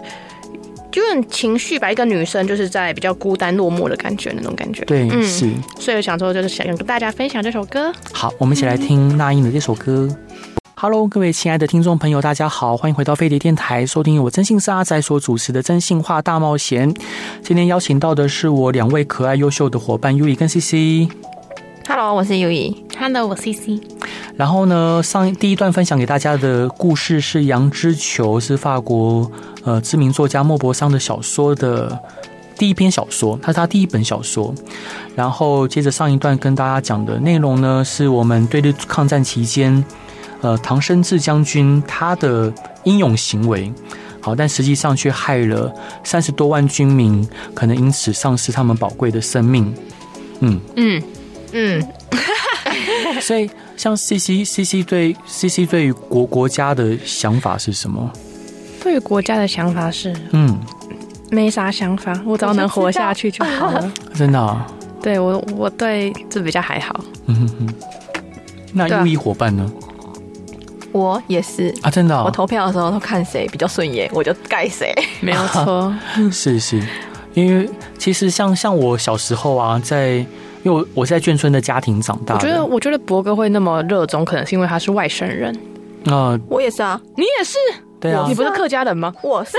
[0.95, 4.85] 就很情绪吧，一个女生就是在比较孤单落寞的感觉，那种感觉。
[4.85, 5.51] 对，嗯、是。
[5.77, 7.93] 所以我想说，就是想跟大家分享这首歌。
[8.13, 10.09] 好，我们一起来听那英的这首歌。
[10.77, 16.89] Hello，各位亲爱的听众朋友，大家好，欢迎回到飞碟电台，收听我真心是阿仔所主持的《真心话大冒险》。
[17.43, 21.11] 今天邀请到的是我两位可爱优秀的伙伴 Yui 跟 CC。
[21.97, 22.77] Hello，我是尤怡。
[22.99, 23.81] Hello，我 CC。
[24.35, 29.31] 然后呢，上第一段分享给大家的故事是《羊脂球》，是法国
[29.63, 31.97] 呃知名作家莫泊桑的小说的。
[32.59, 34.53] 第一篇小说，它是他第一本小说。
[35.15, 39.85] 然后接着上一段跟大家讲的内容呢，是我们对日抗战期间，
[40.41, 42.53] 呃，唐生智将军他的
[42.83, 43.73] 英勇行为。
[44.21, 49.73] 好，但实际上却害了三十多万军民，可能因此丧失他们宝贵的生命。
[50.41, 51.01] 嗯嗯
[51.55, 51.83] 嗯。
[53.23, 58.11] 所以，像 C C C C 对 C C 对于国国家的想法是什么？
[58.83, 60.61] 对于国家的想法是嗯。
[61.31, 63.93] 没啥想法，我只要能活下去就好了。
[64.15, 64.67] 真的、啊？
[65.03, 67.03] 对我，我对这比较还好。
[67.27, 67.75] 嗯哼哼。
[68.73, 69.69] 那优异伙伴呢？
[70.93, 72.25] 我也是啊，真的、哦。
[72.27, 74.95] 我投票的时候都看谁比较顺眼，我就盖谁。
[75.21, 75.93] 没有错。
[76.31, 76.81] 是是，
[77.33, 80.25] 因为其实像像我小时候啊，在
[80.65, 82.35] 因为我我是在眷村的家庭长大。
[82.35, 85.55] 我觉得我觉得博哥会那么热衷，可能是因为他是外省人。
[86.07, 87.57] 啊、呃，我也是啊，你也是。
[88.01, 89.15] 对啊，你不是客家人吗？
[89.23, 89.57] 我是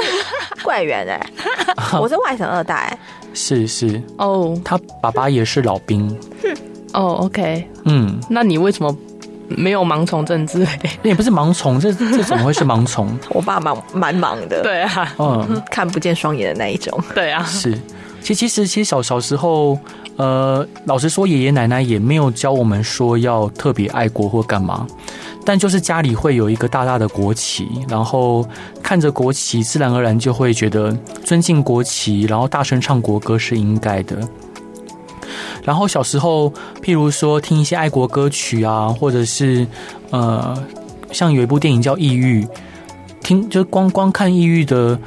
[0.64, 1.30] 怪源哎，
[2.00, 2.98] 我是外省二代。
[3.34, 4.60] 是是哦，oh.
[4.64, 6.08] 他爸爸也是老兵。
[6.94, 8.96] 哦、oh,，OK，嗯，那你为什么
[9.50, 10.66] 没有盲从政治？
[11.04, 13.18] 也不是盲从，这这怎么会是盲从？
[13.32, 17.78] 我爸蛮蛮忙的，对啊，嗯，看不见双眼的那一种，对啊，是。
[18.22, 19.78] 其实其实其实小小时候，
[20.18, 24.88] 呃，老实说，爷爷奶奶也没有教我们说要特别爱国或干嘛。
[25.48, 28.44] 但就是家里会有一个大大的国旗，然后
[28.82, 30.92] 看着国旗，自然而然就会觉得
[31.24, 34.18] 尊敬国旗，然后大声唱国歌是应该的。
[35.64, 36.52] 然后小时候，
[36.82, 39.68] 譬如说听一些爱国歌曲啊，或者是
[40.10, 40.58] 呃，
[41.12, 42.44] 像有一部电影叫《异域》，
[43.22, 44.98] 听就光光看《异域》的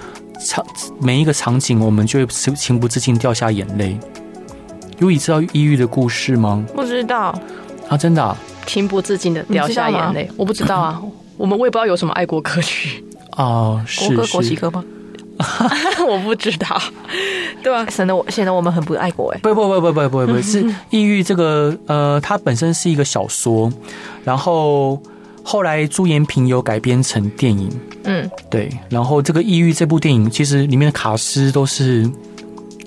[0.46, 0.64] 场
[1.00, 3.98] 每一个场景，我们就会情不自禁掉下眼泪。
[4.98, 6.64] 有你知道《抑郁》的故事吗？
[6.74, 7.38] 不知道
[7.88, 8.36] 啊，真的啊。
[8.66, 11.00] 情不自禁的掉下眼泪，我不知道啊，
[11.36, 13.02] 我们我也不知道有什么爱国歌曲
[13.36, 14.84] 哦，是国歌国旗歌吗？
[16.06, 16.80] 我不知道，
[17.62, 17.86] 对吧？
[17.88, 23.72] 显得我显得我们很不爱国哎，不不不不不不不是《抑郁》这个呃，它本身是一个小说，
[24.24, 25.00] 然后
[25.44, 27.70] 后来朱延平有改编成电影，
[28.02, 32.10] 嗯，对，然后这个《抑郁》这部电影其实里面的卡司都是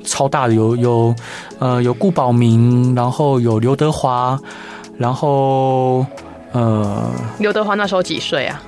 [0.04, 1.16] 超大的，有有
[1.60, 4.40] 呃有顾宝明，然后有刘德华。
[4.98, 6.06] 然后，
[6.52, 7.10] 呃，
[7.40, 8.62] 刘德华那时候几岁啊？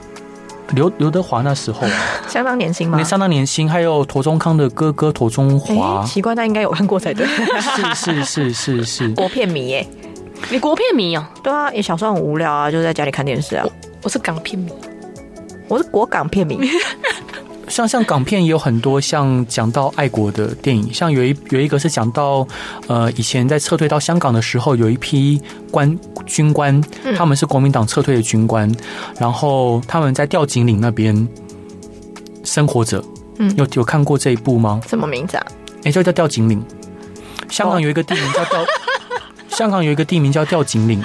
[0.72, 1.86] 刘刘德华那时候
[2.28, 3.04] 相当年轻吗？
[3.04, 3.70] 相当年轻。
[3.70, 7.28] 还有陀中康的哥哥庹宗华，奇怪，他应该有看过才对。
[7.28, 9.88] 是是是是是， 国片迷耶？
[10.50, 11.30] 你国片迷啊？
[11.44, 13.64] 对啊，也小时候很无聊啊，就在家里看电视啊。
[13.64, 13.72] 我，
[14.04, 14.72] 我是港片迷，
[15.68, 16.58] 我是国港片迷。
[17.74, 22.48] 像像港片也有很多像讲到爱国的电影，像有一有一个是讲到
[22.88, 26.80] 呃以前在撤退到香港的时候，有一批官军官，
[27.18, 28.72] 他们是国民党撤退的军官，
[29.18, 31.28] 然后他们在吊井岭那边
[32.44, 33.04] 生活着。
[33.40, 34.80] 嗯，有有看过这一部吗？
[34.88, 35.46] 什么名字啊？
[35.84, 36.64] 哎，就叫吊井岭。
[37.50, 38.64] 香港有一个地名叫吊，
[39.50, 41.04] 香港有一个地名叫吊井岭。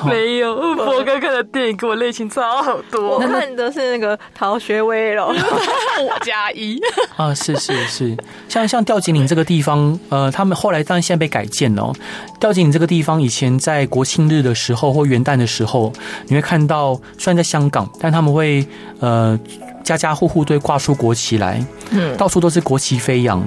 [0.06, 3.16] 没有，博哥看的电影跟我类型差好多。
[3.16, 5.34] 我看的是那个《逃学威龙》，
[6.08, 6.80] 我加一
[7.16, 8.16] 啊，是是是，
[8.48, 11.92] 像像吊井岭这个地方，呃，他们后来当然现在被改建了。
[12.38, 15.92] 吊井岭这个地方以前在国庆日的时候或元旦的时候，
[16.26, 18.64] 你会看到，虽然在香港，但他们会
[19.00, 19.38] 呃
[19.82, 23.42] 家家户户都会挂出国旗来，嗯，到处都是国旗飞扬，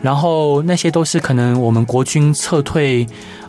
[0.00, 3.06] 然后那些都是可能我们国军撤退，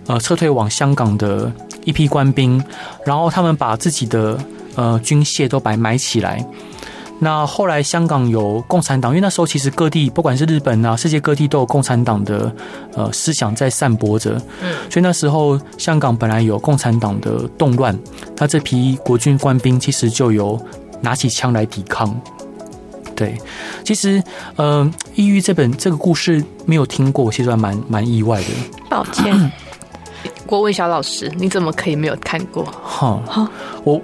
[0.08, 1.52] 呃，撤退往香港的。
[1.86, 2.64] 一批官兵，
[3.06, 4.38] 然后他们把自己的
[4.76, 6.46] 呃军械都摆埋起来。
[7.20, 12.54] 那后来香港有共产党，因为那时候其实各地不管是日本啊，世界各地都有共产党的
[12.96, 14.32] 呃思想在散播着。
[14.62, 17.98] 嗯，所以那时候香港本来有共产党的动乱，
[18.38, 20.60] 那这批国军官兵其实就有
[21.00, 22.14] 拿起枪来抵抗。
[23.16, 23.38] 对，
[23.86, 24.22] 其实
[24.58, 28.48] 呃，抑郁这本这个故事没有听过，其实还蛮蛮意外的。
[28.90, 29.52] 抱歉。
[30.46, 32.64] 国文小老师，你怎么可以没有看过？
[32.66, 33.50] 哈，
[33.84, 34.00] 我，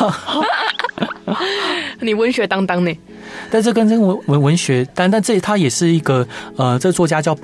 [2.00, 2.92] 你文学当当呢？
[3.50, 7.34] 但这跟这个文文文学，但但这他也是一个呃，这个作家叫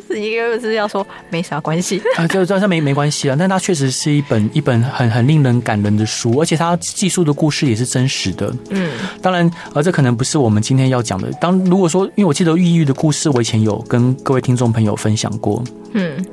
[0.00, 0.24] 柏杨。
[0.24, 8.54] 一个是要说没啥关系 啊，就这这没没关系啊，但它确实是一本一本很很令人感人的书，而且它记述的故事也是真实的。
[8.70, 8.90] 嗯，
[9.22, 11.30] 当然，而这可能不是我们今天要讲的。
[11.40, 15.62] 当如果说，因为我记得《抑郁》的故事，我以前有跟各位听众朋友分享过。
[15.92, 16.24] 嗯，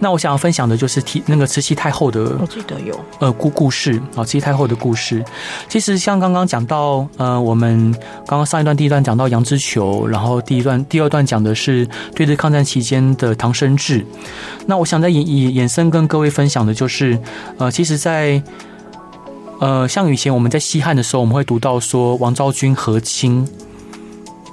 [0.00, 5.24] 那我想要分享的就是提那个慈禧太后的，我记得有呃故故事啊，慈禧太后的故事。
[5.68, 7.92] 其实像刚刚讲到，呃，我们
[8.26, 14.06] 刚刚上一段第一段讲到杨之球，然后第一段第二段讲的是对日抗战期间的唐生智。
[14.66, 17.18] 那我想在衍衍衍生跟各位分享的就是，
[17.58, 18.42] 呃，其实在，在
[19.60, 23.46] 呃像以前我们在西汉的时候，我们会读到说王昭君和亲，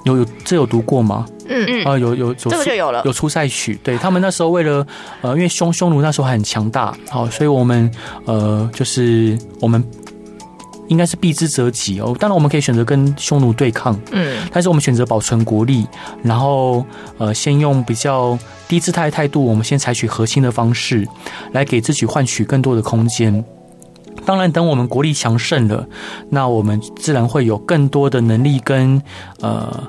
[0.05, 1.25] 有有这有读过吗？
[1.47, 4.85] 嗯嗯，啊，有有这个就有了，有出赛曲，对他们那时候为了
[5.21, 7.89] 呃，因为匈匈奴那时候还很强大，好，所以我们
[8.25, 9.83] 呃，就是我们
[10.87, 12.15] 应该是避之则吉哦。
[12.19, 15.85] 当然我们可以选择跟匈奴对抗，嗯，但是我们选择保存国力，
[16.23, 16.85] 然后
[17.17, 21.07] 呃，先用比较低姿态态度，我们先采取核心的方式，
[21.51, 23.43] 来给自己换取更多的空间。
[24.25, 25.87] 当然，等我们国力强盛了，
[26.29, 29.01] 那我们自然会有更多的能力跟
[29.41, 29.83] 呃。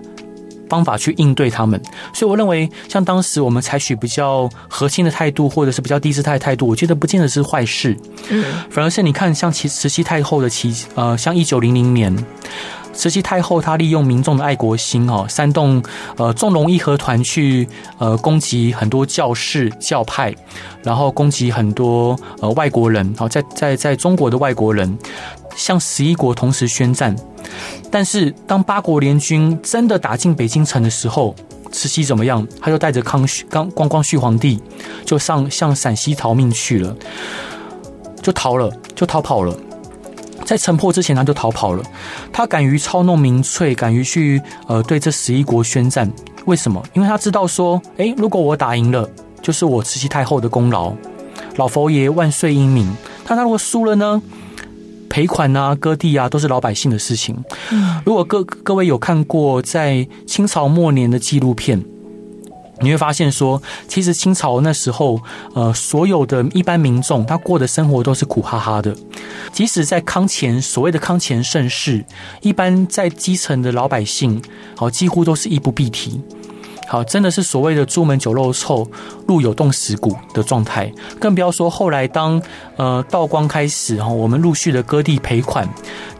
[0.68, 1.80] 方法去应对他们，
[2.12, 7.96] 所以我认为，像当时我们采取比较核心的态度，或者是比较低姿态态度，我觉得不见得是坏事。
[8.28, 12.16] 嗯，反而是你看，像其慈禧太后的其呃，像一九零零年，
[12.92, 15.82] 慈禧太后她利用民众的爱国心哦，煽动
[16.16, 20.34] 呃纵容义和团去呃攻击很多教士教派，
[20.82, 24.98] 然后攻击很多呃外国人，好在在在中国的外国人。
[25.56, 27.16] 向十一国同时宣战，
[27.90, 31.34] 但是当八国联军真的打进北京城的时候，
[31.72, 32.46] 慈禧怎么样？
[32.60, 34.60] 他就带着康绪、刚光光绪皇帝，
[35.04, 36.94] 就上向陕西逃命去了，
[38.22, 39.56] 就逃了，就逃跑了。
[40.44, 41.82] 在城破之前，他就逃跑了。
[42.32, 46.08] 他敢于操弄民粹，敢于去呃对这十一国宣战，
[46.44, 46.80] 为什么？
[46.92, 49.08] 因为他知道说，诶，如果我打赢了，
[49.42, 50.92] 就是我慈禧太后的功劳，
[51.56, 52.88] 老佛爷万岁英明。
[53.26, 54.22] 但他如果输了呢？
[55.08, 57.36] 赔款啊，割地啊，都是老百姓的事情。
[58.04, 61.82] 如果各各位有看过在清朝末年的纪录片，
[62.80, 65.18] 你会发现说，其实清朝那时候，
[65.54, 68.94] 呃，所有的一般民众，他过的生活都是苦哈哈的。
[69.50, 72.04] 即使在康乾所谓的康乾盛世，
[72.42, 74.42] 一般在基层的老百姓，
[74.76, 76.20] 好，几乎都是衣不蔽体。
[76.86, 78.88] 好，真的是所谓的“朱门酒肉臭，
[79.26, 82.40] 路有冻死骨”的状态，更不要说后来当
[82.76, 85.68] 呃道光开始哈，我们陆续的割地赔款，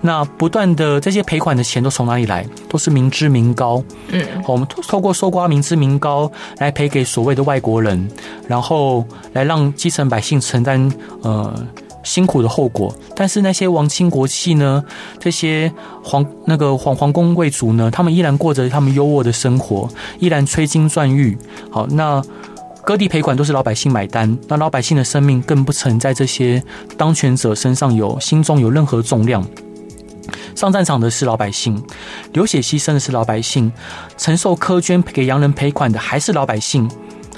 [0.01, 2.45] 那不断的这些赔款的钱都从哪里来？
[2.69, 8.09] 都是民脂民膏，嗯，我们透过搜刮民脂民膏来赔给所谓的外国人，
[8.49, 11.55] 然后来让基层百姓承担呃。
[12.07, 14.83] 辛苦的后果，但是那些王亲国戚呢？
[15.19, 15.71] 这些
[16.05, 17.91] 皇那个皇皇宫贵族呢？
[17.91, 19.89] 他们依然过着他们优渥的生活，
[20.21, 21.37] 依然吹金钻玉。
[21.69, 22.23] 好，那
[22.85, 26.63] 割地赔款都是老百姓买单，那老百姓的生命更不曾在这些
[26.97, 29.45] 当权者身上有心中有任何重量。
[30.55, 31.83] 上战场的是老百姓，
[32.33, 33.71] 流血牺牲的是老百姓，
[34.17, 36.89] 承受苛捐给洋人赔款的还是老百姓。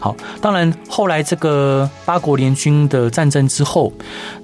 [0.00, 3.92] 好，当然后来这个八国联军的战争之后，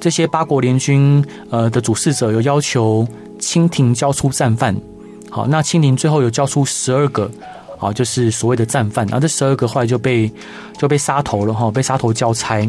[0.00, 3.06] 这些八国联军呃的主事者有要求
[3.38, 4.74] 清廷交出战犯。
[5.30, 7.30] 好，那清廷最后有交出十二个，
[7.78, 9.06] 好，就是所谓的战犯。
[9.06, 10.32] 然后这十二个后来就被
[10.76, 12.68] 就被杀头了哈，被杀头交差。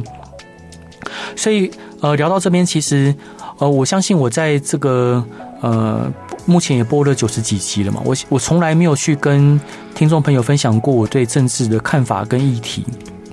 [1.36, 1.72] 所以
[2.02, 3.14] 呃，聊到这边，其实
[3.58, 5.24] 呃，我相信我在这个
[5.62, 6.12] 呃。
[6.46, 9.60] 目前也播了九十几集了嘛，我我从来没有去跟
[9.96, 12.86] 听众朋友分享过我对政治的看法跟议题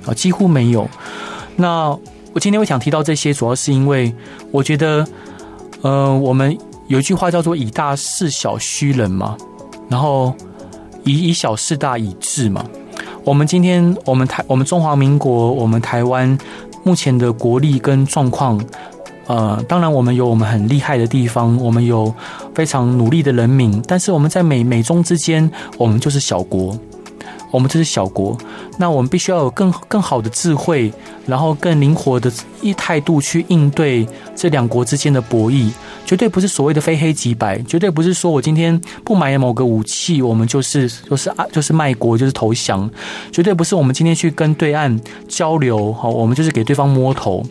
[0.07, 0.89] 啊，几乎没有。
[1.57, 1.89] 那
[2.33, 4.15] 我今天会想提到这些，主要是因为
[4.51, 5.07] 我觉得，
[5.83, 9.37] 呃，我们有一句话叫做“以大事小，虚人”嘛，
[9.91, 10.35] 然后
[11.05, 12.65] 以以小事大，以治嘛。
[13.25, 16.37] 我们今天，我们台，我们中华民国，我们台湾
[16.83, 18.59] 目前的国力跟状况。
[19.33, 22.15] 呃，当然，我们有我们很厉害的地方，我们有
[22.55, 26.79] 非常努力的人民，但是我们在美美中之间，我们就是小国，
[27.51, 28.37] 我们就是小国，
[28.77, 30.93] 那我们必须要有更更好的智慧，
[31.25, 35.71] 然后更灵活的一态度去应对这两国之间的博弈，
[36.05, 42.91] 绝对不是所谓的非黑即白，绝对不是说我今天不买某个武器，我们就是就是啊就是卖国就是投降，
[43.33, 47.43] 绝对不是我们今天去跟对岸交流，好，我们就是给对方摸头。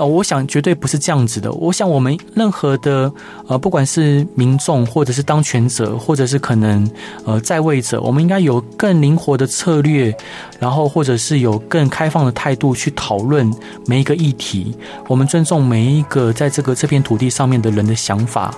[0.00, 1.52] 呃，我想绝对不是这样子的。
[1.52, 3.12] 我想我们任何的
[3.46, 6.90] 呃，不管是民众，或者是当权者，或者是可能
[7.26, 10.16] 呃在位者，我们应该有更灵活的策略，
[10.58, 13.52] 然后或者是有更开放的态度去讨论
[13.84, 14.74] 每一个议题。
[15.06, 18.54] 我们尊重每一个在这个这片土地上面的人的想法，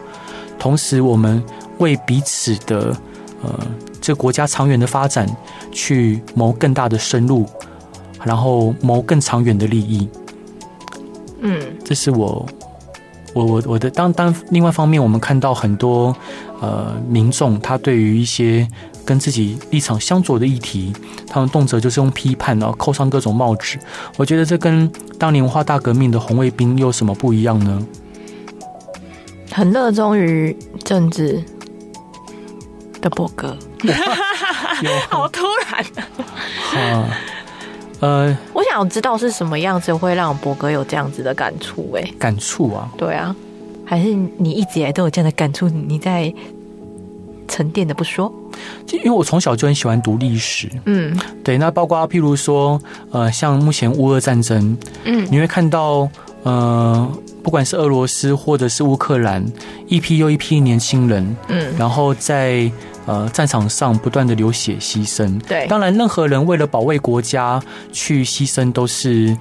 [0.61, 1.43] 同时我们
[1.78, 2.97] 为彼此的
[3.43, 3.51] 呃
[4.01, 5.28] 这国家长远的发展
[5.72, 7.45] 去谋更大的深入，
[8.22, 10.09] 然后谋更长远的利益。
[11.43, 12.47] 嗯，这是我
[13.34, 16.16] 我我我的当当另外一方面，我们看到很多
[16.61, 18.66] 呃民众，他对于一些
[19.05, 20.93] 跟自己立场相左的议题，
[21.26, 23.76] 他们动辄就是用批判，然后扣上各种帽子。
[24.16, 27.86] 我觉得这跟当年文化大革命的红卫兵又有什么不一样呢？
[29.51, 31.43] 很热衷于政治
[33.01, 33.57] 的博哥，
[35.11, 37.09] 好突然啊！
[38.03, 41.88] 呃，我想知道是什么样子会让博哥有这样子的感触？
[41.94, 42.90] 哎，感触啊？
[42.98, 43.34] 对啊，
[43.84, 45.68] 还是你一直以来都有这样的感触？
[45.68, 46.34] 你在
[47.46, 48.32] 沉淀的不说？
[48.90, 51.57] 因为我从小就很喜欢读历史，嗯，对。
[51.59, 52.80] 那包括譬如说，
[53.12, 56.09] 呃，像目前乌俄战争，嗯，你会看到，
[56.43, 57.11] 呃，
[57.43, 59.45] 不管是俄罗斯或者是乌克兰，
[59.86, 62.70] 一批又一批年轻人，嗯，然后在。
[63.05, 69.36] 呃，战场上不断的流血牺牲，对，当然任何人为了保卫国家去牺牲都是，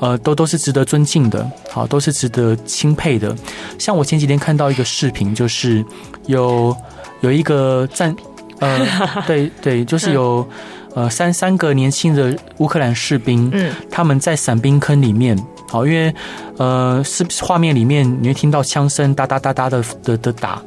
[0.00, 3.36] 呃，都都是值得尊敬的，好，都是值得钦佩的。
[3.78, 5.84] 像我前几天看到一个视频，就是
[6.24, 6.74] 有
[7.20, 8.16] 有一个战，
[8.60, 8.80] 呃，
[9.28, 10.48] 对对，就是有
[10.94, 15.36] 呃三三个年轻的乌克兰士兵，嗯，他们在伞兵坑里面。
[15.72, 16.14] 好，因为
[16.58, 20.60] 呃，是画面里面你会听到枪声哒哒哒哒的的的打，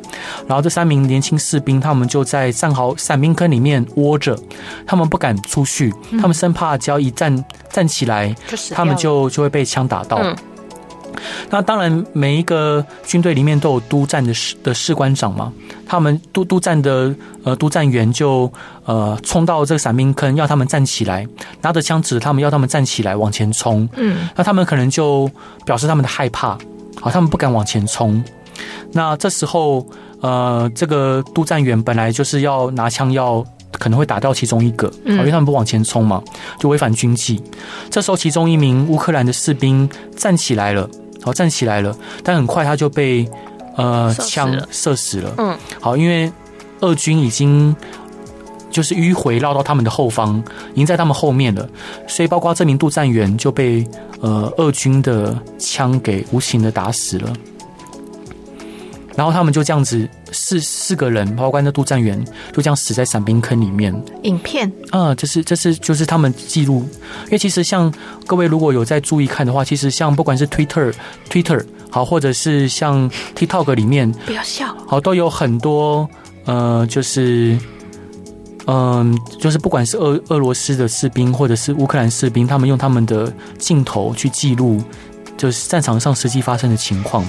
[0.48, 4.36] 然后这三名年轻士兵他们就在战壕伞兵坑里面窝着，
[4.88, 8.36] 他们不敢出去，他们生怕只要一站站起来，
[8.72, 10.18] 他们就就会被枪打到。
[10.18, 10.36] 嗯
[11.50, 15.52] 那当然，每一个军队里面都有督战的士的士官长嘛，
[15.88, 17.14] 他们督督战的
[17.44, 18.52] 呃督战员就
[18.86, 21.28] 呃冲到这个伞兵坑，要他们站起来，
[21.62, 23.88] 拿着枪指他们，要他们站起来往前冲。
[23.96, 25.30] 嗯，那他们可能就
[25.66, 26.58] 表示他们的害怕，
[27.00, 28.24] 好，他们不敢往前冲。
[28.92, 29.86] 那这时候，
[30.22, 36.24] 呃，这个督战员本来就是要拿枪要可能会打掉其中一个，因为他们不往前冲嘛，
[36.60, 37.42] 就违反军纪。
[37.90, 40.90] 这时候，其中一名乌克兰的士兵站起来了。
[41.26, 43.28] 好，站起来了，但很快他就被
[43.76, 45.34] 呃枪射死了。
[45.40, 46.32] 嗯，好，因为
[46.82, 47.76] 俄军已经
[48.70, 50.38] 就是迂回绕到他们的后方，
[50.74, 51.68] 已经在他们后面了，
[52.08, 53.84] 所以包括这名督战员就被
[54.22, 57.34] 呃俄军的枪给无情的打死了。
[59.16, 63.94] 然后他们就这样子四四个人，包括那督战员，就这样死在伞兵坑里面。
[64.24, 66.80] 影片啊，这是这是就是他们记录，
[67.26, 67.94] 因为其实像
[68.28, 70.94] 各位如果有在注意看的话，其实像不管是 Twitter
[71.30, 76.08] Twitter 好，或者是像 TikTok 里面，不要笑，好，都有很多
[76.44, 77.58] 呃，就是
[78.66, 84.84] 嗯、呃，就是不管是俄俄罗斯的士兵或者是乌克兰士兵，他们用他们的镜头去记录，
[85.38, 87.26] 就是战场上实际发生的情况。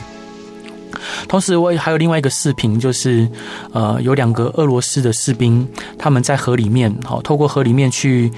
[1.28, 3.28] 同时，我还有另外一个视频，就是
[3.72, 5.66] 呃，有两个俄罗斯的士兵，
[5.98, 8.30] 他们在河里面，好，透过河里面去，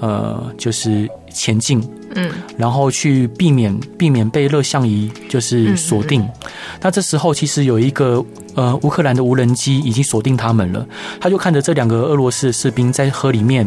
[0.00, 1.82] 呃，就是前进，
[2.14, 6.20] 嗯，然后去避免避免被热像仪就是锁定。
[6.22, 6.50] 嗯嗯嗯。
[6.82, 10.86] 那这时候，其实有一个呃乌克兰的无人机已经锁定他们了，
[11.20, 13.66] 他就看着这两个俄罗斯的士兵在河里面，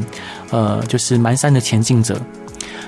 [0.51, 2.19] 呃，就是蹒跚的前进着。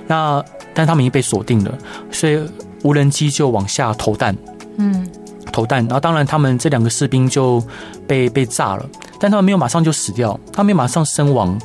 [0.07, 0.43] 那
[0.73, 1.77] 但他们已经被锁定了，
[2.11, 2.39] 所以
[2.83, 4.35] 无人机就往下投弹，
[4.77, 5.07] 嗯。
[5.51, 7.63] 投弹，然后当然他们这两个士兵就
[8.07, 8.85] 被被炸了，
[9.19, 11.59] 但他们没有马上就死掉，他们没有马上身亡。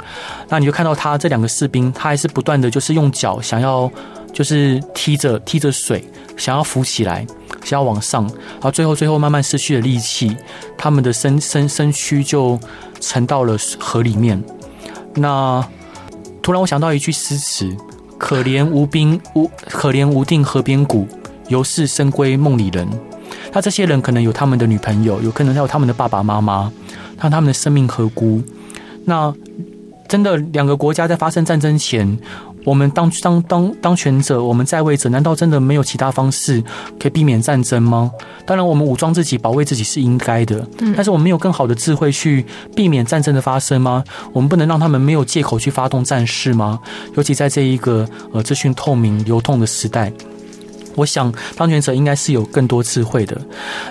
[0.48, 3.90] 那你就看到他这两个士兵，他还是不断的就是用脚想要
[4.32, 6.04] 就是踢着踢着水，
[6.36, 7.26] 想要浮起来，
[7.62, 10.36] 想要往上，然后最后最后慢慢失去了力气，
[10.78, 12.58] 他们的身身身躯就
[13.00, 14.42] 沉到了河里面。
[15.14, 15.64] 那
[16.42, 17.76] 突然我想到一句诗词：
[18.18, 21.06] 可怜无兵无可怜无定河边骨，
[21.48, 22.88] 犹是深闺梦里人。
[23.54, 26.70] 那这些人可能有他们的女朋友，有可能还有他们的爸爸妈妈，
[27.20, 28.42] 让他们的生命何辜？
[29.04, 29.32] 那
[30.08, 32.18] 真的两个国家在发生战争前，
[32.64, 36.60] 我们当当当当权者，我们在位者，难道真的没有其他方式
[36.98, 38.10] 可以避免战争吗？
[38.44, 40.66] 当然，我们武装自己，保卫自己是应该的。
[40.96, 42.44] 但是我们没有更好的智慧去
[42.74, 44.02] 避免战争的发生吗？
[44.32, 46.80] 我们不能让他们没有借口去发动战事吗？
[47.16, 50.12] 尤其在这一个呃资讯透明流通的时代。
[50.94, 53.36] 我想当权者应该是有更多智慧的。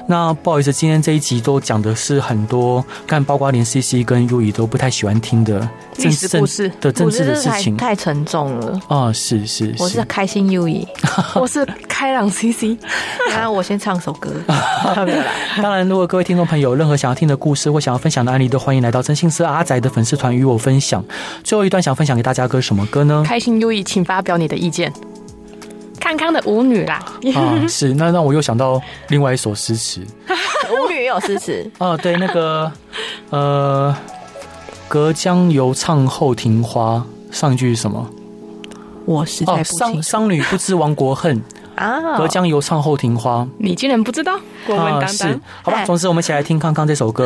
[0.07, 8.71] 那不好意思，今天这一集都讲的是很多，看包括连 CC 跟 U 都不太喜欢听的政治故事的政治的事情，太沉重了。
[8.87, 10.67] 啊、哦，是是，是，我是开心 U，
[11.35, 12.77] 我是开朗 CC。
[13.35, 14.31] 那我先唱首歌。
[15.61, 21.03] 当然，如果各位听众朋友有任何想要听的故事或想要分享的案例，都欢迎来到真心是阿宅的粉丝团与我分享。
[21.43, 23.23] 最后一段想分享给大家歌什么歌呢？
[23.25, 24.91] 开心 U，请发表你的意见。
[26.03, 27.01] 康康的舞女啦，
[27.33, 30.01] 啊，是，那让我又想到另外一首诗词，
[30.69, 32.69] 舞女也有诗词啊，对，那个
[33.29, 33.95] 呃，
[34.89, 37.01] 隔江犹唱后庭花，
[37.31, 38.05] 上一句是什么？
[39.05, 39.87] 我实在不清。
[39.87, 41.41] 哦，商商女不知亡国恨，
[41.75, 44.37] 啊，隔江犹唱后庭花，你竟然不知道？
[44.67, 47.21] 过问丹丹，好吧，总之我们一起来听康康这首歌。